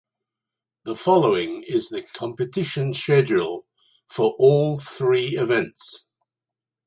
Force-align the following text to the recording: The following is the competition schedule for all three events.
The 0.85 0.95
following 0.95 1.61
is 1.61 1.89
the 1.89 2.01
competition 2.01 2.91
schedule 2.95 3.67
for 4.09 4.33
all 4.39 4.75
three 4.79 5.37
events. 5.37 6.09